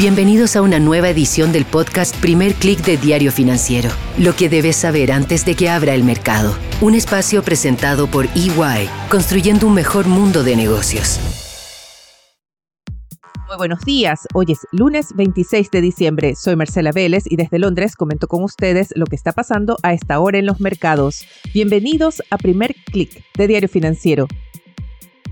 [0.00, 3.90] Bienvenidos a una nueva edición del podcast Primer Click de Diario Financiero.
[4.16, 6.56] Lo que debes saber antes de que abra el mercado.
[6.80, 11.20] Un espacio presentado por EY, construyendo un mejor mundo de negocios.
[13.46, 14.20] Muy buenos días.
[14.32, 16.34] Hoy es lunes 26 de diciembre.
[16.34, 20.18] Soy Marcela Vélez y desde Londres comento con ustedes lo que está pasando a esta
[20.18, 21.26] hora en los mercados.
[21.52, 24.28] Bienvenidos a Primer Click de Diario Financiero.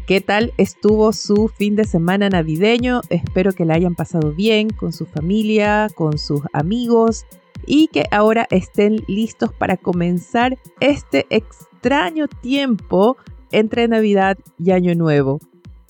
[0.08, 3.02] ¿Qué tal estuvo su fin de semana navideño?
[3.10, 7.26] Espero que la hayan pasado bien con su familia, con sus amigos
[7.66, 13.18] y que ahora estén listos para comenzar este extraño tiempo
[13.52, 15.40] entre Navidad y Año Nuevo.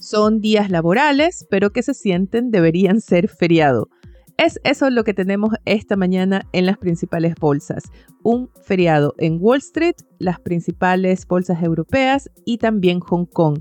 [0.00, 3.88] Son días laborales, pero que se sienten deberían ser feriado.
[4.36, 7.84] Es eso lo que tenemos esta mañana en las principales bolsas.
[8.24, 13.60] Un feriado en Wall Street, las principales bolsas europeas y también Hong Kong.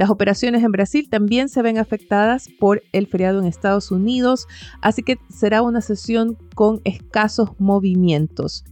[0.00, 4.46] Las operaciones en Brasil también se ven afectadas por el feriado en Estados Unidos,
[4.80, 8.64] así que será una sesión con escasos movimientos.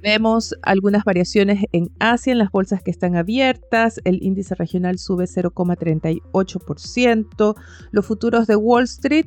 [0.00, 4.00] Vemos algunas variaciones en Asia, en las bolsas que están abiertas.
[4.04, 7.56] El índice regional sube 0,38%.
[7.90, 9.26] Los futuros de Wall Street,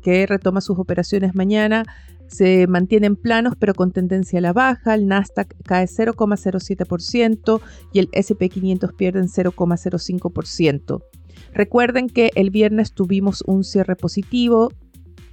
[0.00, 1.84] que retoma sus operaciones mañana,
[2.26, 7.60] se mantienen planos pero con tendencia a la baja, el Nasdaq cae 0,07%
[7.92, 11.02] y el SP500 pierden 0,05%.
[11.52, 14.72] Recuerden que el viernes tuvimos un cierre positivo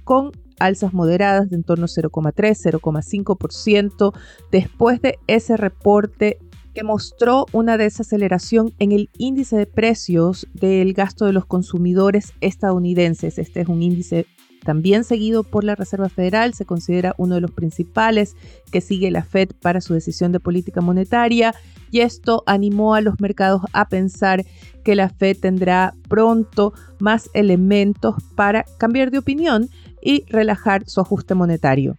[0.04, 4.12] con alzas moderadas de en torno a 0,3, 0,5%
[4.50, 6.38] después de ese reporte
[6.74, 13.38] que mostró una desaceleración en el índice de precios del gasto de los consumidores estadounidenses.
[13.38, 14.26] Este es un índice
[14.64, 18.36] también seguido por la Reserva Federal, se considera uno de los principales
[18.70, 21.54] que sigue la Fed para su decisión de política monetaria
[21.90, 24.44] y esto animó a los mercados a pensar
[24.84, 29.68] que la Fed tendrá pronto más elementos para cambiar de opinión
[30.00, 31.96] y relajar su ajuste monetario.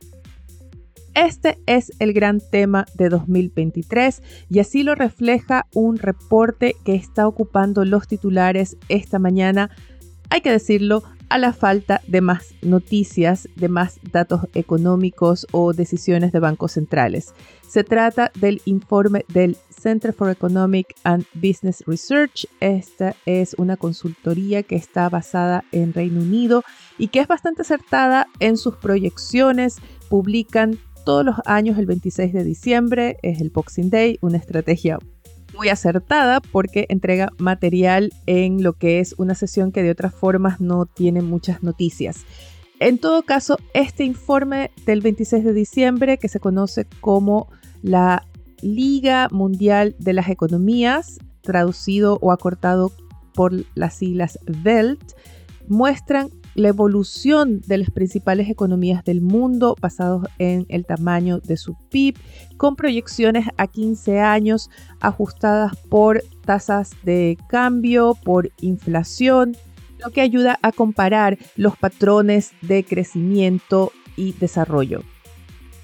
[1.16, 7.28] Este es el gran tema de 2023 y así lo refleja un reporte que está
[7.28, 9.70] ocupando los titulares esta mañana.
[10.32, 16.32] Hay que decirlo, a la falta de más noticias, de más datos económicos o decisiones
[16.32, 17.34] de bancos centrales.
[17.68, 22.46] Se trata del informe del Center for Economic and Business Research.
[22.60, 26.64] Esta es una consultoría que está basada en Reino Unido
[27.00, 29.78] y que es bastante acertada en sus proyecciones.
[30.10, 35.00] Publican todos los años el 26 de diciembre, es el Boxing Day, una estrategia
[35.56, 40.60] muy acertada porque entrega material en lo que es una sesión que de otras formas
[40.60, 42.26] no tiene muchas noticias.
[42.80, 47.48] En todo caso, este informe del 26 de diciembre, que se conoce como
[47.82, 48.28] la
[48.62, 52.92] Liga Mundial de las Economías, traducido o acortado
[53.34, 55.02] por las siglas VELT,
[55.68, 61.76] muestran la evolución de las principales economías del mundo basados en el tamaño de su
[61.90, 62.16] PIB,
[62.58, 64.70] con proyecciones a 15 años
[65.00, 69.56] ajustadas por tasas de cambio, por inflación,
[70.04, 75.04] lo que ayuda a comparar los patrones de crecimiento y desarrollo.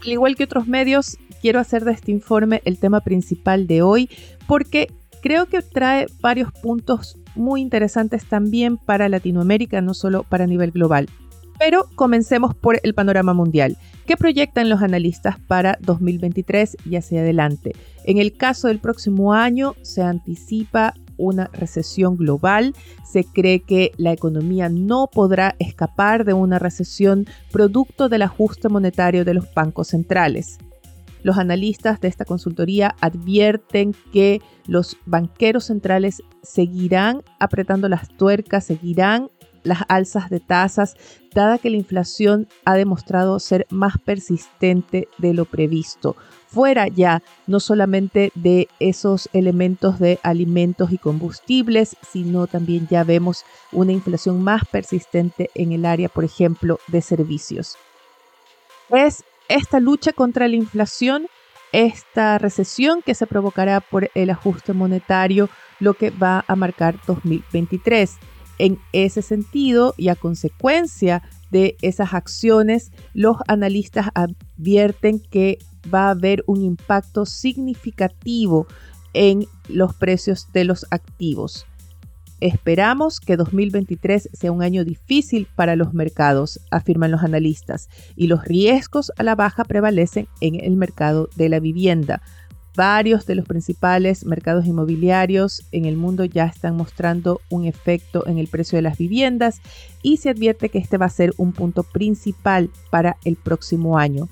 [0.04, 4.10] Al igual que otros medios, quiero hacer de este informe el tema principal de hoy
[4.48, 4.88] porque
[5.22, 11.08] creo que trae varios puntos muy interesantes también para Latinoamérica, no solo para nivel global.
[11.58, 13.78] Pero comencemos por el panorama mundial.
[14.06, 17.74] ¿Qué proyectan los analistas para 2023 y hacia adelante?
[18.06, 22.74] En el caso del próximo año se anticipa una recesión global.
[23.04, 29.26] Se cree que la economía no podrá escapar de una recesión producto del ajuste monetario
[29.26, 30.58] de los bancos centrales.
[31.22, 39.30] Los analistas de esta consultoría advierten que los banqueros centrales seguirán apretando las tuercas, seguirán
[39.64, 40.96] las alzas de tasas,
[41.34, 46.16] dada que la inflación ha demostrado ser más persistente de lo previsto.
[46.48, 53.44] Fuera ya no solamente de esos elementos de alimentos y combustibles, sino también ya vemos
[53.72, 57.78] una inflación más persistente en el área, por ejemplo, de servicios.
[58.90, 61.28] Es esta lucha contra la inflación,
[61.72, 65.50] esta recesión que se provocará por el ajuste monetario,
[65.80, 68.18] lo que va a marcar 2023.
[68.60, 75.60] En ese sentido y a consecuencia de esas acciones, los analistas advierten que
[75.94, 78.68] va a haber un impacto significativo
[79.14, 81.66] en los precios de los activos.
[82.42, 88.46] Esperamos que 2023 sea un año difícil para los mercados, afirman los analistas, y los
[88.46, 92.22] riesgos a la baja prevalecen en el mercado de la vivienda.
[92.76, 98.38] Varios de los principales mercados inmobiliarios en el mundo ya están mostrando un efecto en
[98.38, 99.60] el precio de las viviendas
[100.02, 104.30] y se advierte que este va a ser un punto principal para el próximo año.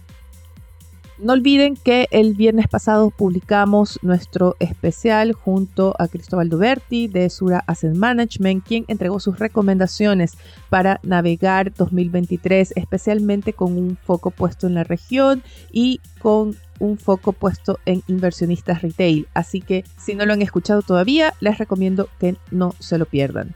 [1.20, 7.64] No olviden que el viernes pasado publicamos nuestro especial junto a Cristóbal Duberti de Sura
[7.66, 10.38] Asset Management, quien entregó sus recomendaciones
[10.70, 15.42] para navegar 2023, especialmente con un foco puesto en la región
[15.72, 19.28] y con un foco puesto en inversionistas retail.
[19.34, 23.56] Así que si no lo han escuchado todavía, les recomiendo que no se lo pierdan.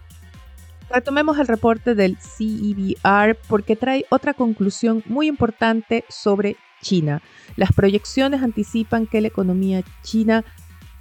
[0.89, 7.21] Retomemos el reporte del CEBR porque trae otra conclusión muy importante sobre China.
[7.55, 10.43] Las proyecciones anticipan que la economía china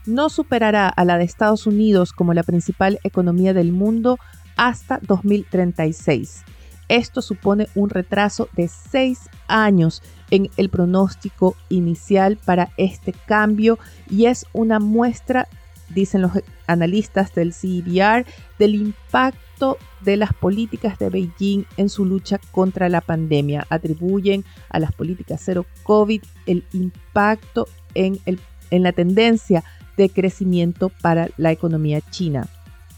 [0.07, 4.19] no superará a la de Estados Unidos como la principal economía del mundo
[4.57, 6.45] hasta 2036.
[6.89, 13.79] Esto supone un retraso de seis años en el pronóstico inicial para este cambio
[14.11, 15.47] y es una muestra,
[15.89, 16.33] dicen los
[16.67, 18.27] analistas del CBR,
[18.59, 19.50] del impacto
[20.01, 23.67] de las políticas de Beijing en su lucha contra la pandemia.
[23.69, 29.65] Atribuyen a las políticas cero COVID el impacto en, en la tendencia
[29.97, 32.49] de crecimiento para la economía china.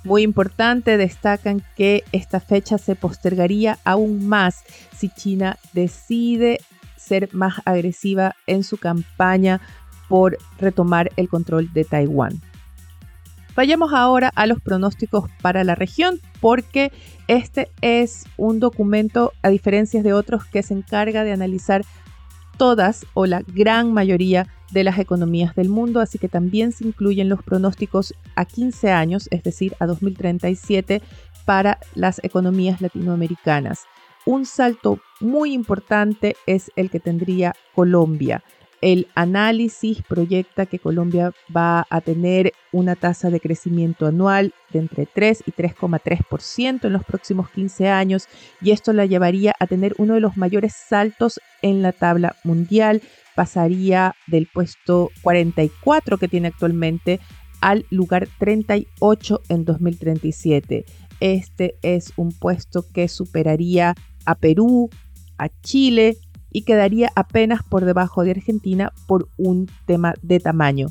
[0.04, 4.64] Muy importante, destacan que esta fecha se postergaría aún más
[4.96, 6.60] si China decide
[6.96, 9.60] ser más agresiva en su campaña
[10.08, 12.40] por retomar el control de Taiwán.
[13.54, 16.90] Vayamos ahora a los pronósticos para la región, porque
[17.28, 21.84] este es un documento, a diferencia de otros, que se encarga de analizar
[22.56, 27.28] todas o la gran mayoría de las economías del mundo, así que también se incluyen
[27.28, 31.02] los pronósticos a 15 años, es decir, a 2037,
[31.44, 33.84] para las economías latinoamericanas.
[34.24, 38.42] Un salto muy importante es el que tendría Colombia.
[38.82, 45.06] El análisis proyecta que Colombia va a tener una tasa de crecimiento anual de entre
[45.06, 48.26] 3 y 3,3% en los próximos 15 años
[48.60, 53.02] y esto la llevaría a tener uno de los mayores saltos en la tabla mundial.
[53.36, 57.20] Pasaría del puesto 44 que tiene actualmente
[57.60, 60.84] al lugar 38 en 2037.
[61.20, 63.94] Este es un puesto que superaría
[64.24, 64.90] a Perú,
[65.38, 66.16] a Chile
[66.52, 70.88] y quedaría apenas por debajo de Argentina por un tema de tamaño.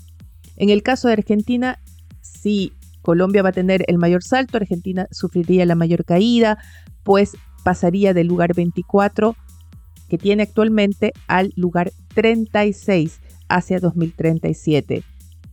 [0.58, 1.80] En el caso de Argentina,
[2.22, 6.58] si Colombia va a tener el mayor salto, Argentina sufriría la mayor caída,
[7.04, 9.36] pues pasaría del lugar 24
[10.10, 15.04] que tiene actualmente al lugar 36 hacia 2037.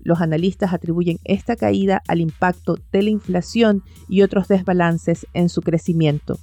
[0.01, 5.61] Los analistas atribuyen esta caída al impacto de la inflación y otros desbalances en su
[5.61, 6.39] crecimiento.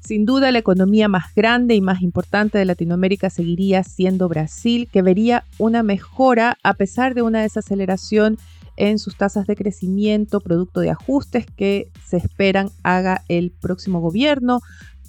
[0.00, 5.02] Sin duda, la economía más grande y más importante de Latinoamérica seguiría siendo Brasil, que
[5.02, 8.38] vería una mejora a pesar de una desaceleración
[8.76, 14.60] en sus tasas de crecimiento, producto de ajustes que se esperan haga el próximo gobierno,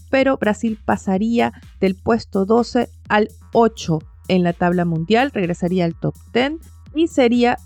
[0.09, 6.15] pero Brasil pasaría del puesto 12 al 8 en la tabla mundial, regresaría al top
[6.33, 6.53] 10
[6.95, 7.57] y sería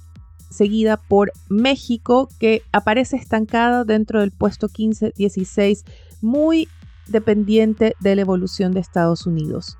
[0.51, 5.83] seguida por México, que aparece estancada dentro del puesto 15-16,
[6.21, 6.69] muy
[7.07, 9.77] dependiente de la evolución de Estados Unidos.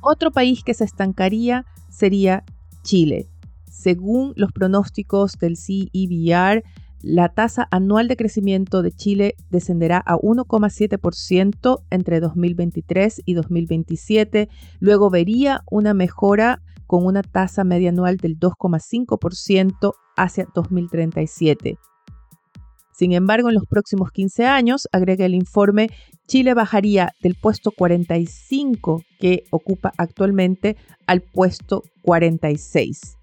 [0.00, 2.44] Otro país que se estancaría sería
[2.82, 3.28] Chile.
[3.70, 6.62] Según los pronósticos del CEBR,
[7.02, 14.48] la tasa anual de crecimiento de Chile descenderá a 1,7% entre 2023 y 2027.
[14.80, 21.78] Luego vería una mejora con una tasa media anual del 2,5% hacia 2037.
[22.94, 25.88] Sin embargo, en los próximos 15 años, agrega el informe,
[26.28, 30.76] Chile bajaría del puesto 45 que ocupa actualmente
[31.08, 33.18] al puesto 46.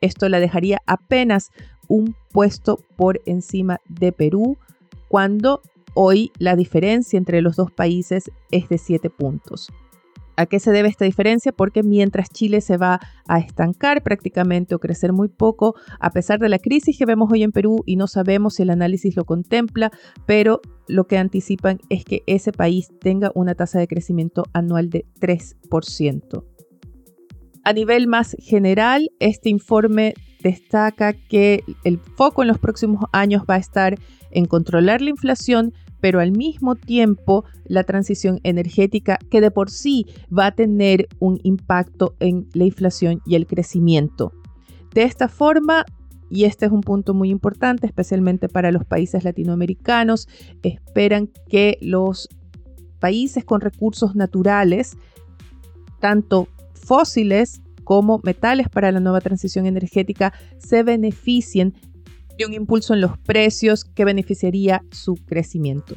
[0.00, 1.50] Esto la dejaría apenas
[1.88, 4.56] un puesto por encima de Perú,
[5.08, 5.60] cuando
[5.92, 9.68] hoy la diferencia entre los dos países es de 7 puntos.
[10.42, 11.52] ¿A qué se debe esta diferencia?
[11.52, 16.48] Porque mientras Chile se va a estancar prácticamente o crecer muy poco, a pesar de
[16.48, 19.92] la crisis que vemos hoy en Perú y no sabemos si el análisis lo contempla,
[20.26, 25.06] pero lo que anticipan es que ese país tenga una tasa de crecimiento anual de
[25.20, 26.44] 3%.
[27.62, 33.54] A nivel más general, este informe destaca que el foco en los próximos años va
[33.54, 33.94] a estar
[34.32, 35.72] en controlar la inflación,
[36.02, 40.06] pero al mismo tiempo la transición energética que de por sí
[40.36, 44.32] va a tener un impacto en la inflación y el crecimiento.
[44.92, 45.84] De esta forma,
[46.28, 50.28] y este es un punto muy importante, especialmente para los países latinoamericanos,
[50.64, 52.28] esperan que los
[52.98, 54.96] países con recursos naturales,
[56.00, 61.74] tanto fósiles como metales para la nueva transición energética se beneficien
[62.42, 65.94] de un impulso en los precios que beneficiaría su crecimiento.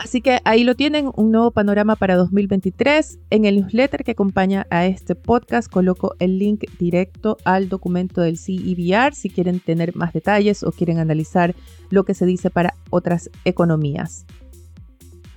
[0.00, 3.18] Así que ahí lo tienen, un nuevo panorama para 2023.
[3.28, 8.38] En el newsletter que acompaña a este podcast coloco el link directo al documento del
[8.38, 11.54] CEBR si quieren tener más detalles o quieren analizar
[11.90, 14.24] lo que se dice para otras economías.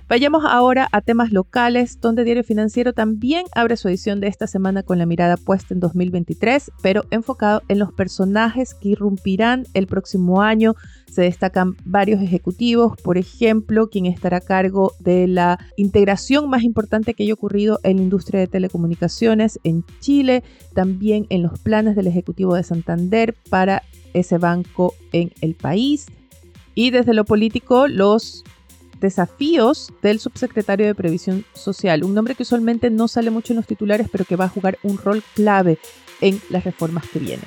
[0.06, 4.82] Vayamos ahora a temas locales, donde Diario Financiero también abre su edición de esta semana
[4.82, 10.42] con la mirada puesta en 2023, pero enfocado en los personajes que irrumpirán el próximo
[10.42, 10.74] año.
[11.10, 17.14] Se destacan varios ejecutivos, por ejemplo, quien estará a cargo de la integración más importante
[17.14, 20.44] que haya ocurrido en la industria de telecomunicaciones en Chile,
[20.74, 23.82] también en los planes del Ejecutivo de Santander para
[24.12, 26.08] ese banco en el país.
[26.74, 28.44] Y desde lo político, los
[29.04, 33.66] desafíos del subsecretario de Previsión Social, un nombre que usualmente no sale mucho en los
[33.66, 35.78] titulares, pero que va a jugar un rol clave
[36.20, 37.44] en las reformas que vienen.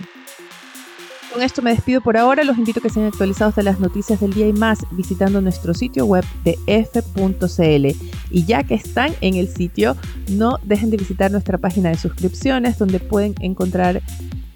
[1.33, 4.19] Con esto me despido por ahora, los invito a que sean actualizados de las noticias
[4.19, 7.85] del día y más visitando nuestro sitio web de f.cl.
[8.31, 9.97] Y ya que están en el sitio,
[10.29, 14.01] no dejen de visitar nuestra página de suscripciones donde pueden encontrar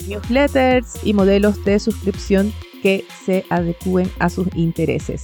[0.08, 5.24] newsletters y modelos de suscripción que se adecúen a sus intereses.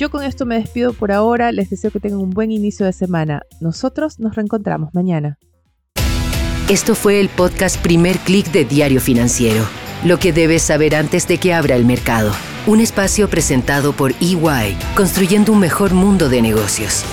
[0.00, 2.92] Yo con esto me despido por ahora, les deseo que tengan un buen inicio de
[2.94, 3.42] semana.
[3.60, 5.36] Nosotros nos reencontramos mañana.
[6.70, 9.62] Esto fue el podcast Primer Click de Diario Financiero,
[10.02, 12.32] lo que debes saber antes de que abra el mercado.
[12.66, 17.04] Un espacio presentado por EY, construyendo un mejor mundo de negocios.